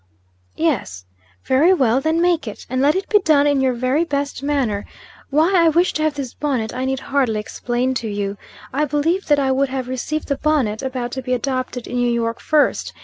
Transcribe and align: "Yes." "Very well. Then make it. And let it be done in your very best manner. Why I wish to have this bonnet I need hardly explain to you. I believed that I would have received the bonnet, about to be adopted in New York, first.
"Yes." 0.55 1.05
"Very 1.45 1.75
well. 1.75 2.01
Then 2.01 2.19
make 2.21 2.47
it. 2.47 2.65
And 2.71 2.81
let 2.81 2.95
it 2.95 3.07
be 3.07 3.19
done 3.19 3.45
in 3.45 3.61
your 3.61 3.73
very 3.75 4.03
best 4.03 4.41
manner. 4.41 4.83
Why 5.29 5.53
I 5.55 5.69
wish 5.69 5.93
to 5.93 6.01
have 6.01 6.15
this 6.15 6.33
bonnet 6.33 6.73
I 6.73 6.85
need 6.85 6.99
hardly 7.01 7.39
explain 7.39 7.93
to 8.01 8.07
you. 8.07 8.35
I 8.73 8.85
believed 8.85 9.29
that 9.29 9.37
I 9.37 9.51
would 9.51 9.69
have 9.69 9.87
received 9.87 10.27
the 10.27 10.37
bonnet, 10.37 10.81
about 10.81 11.11
to 11.11 11.21
be 11.21 11.33
adopted 11.35 11.85
in 11.85 11.97
New 11.97 12.09
York, 12.11 12.39
first. 12.39 12.93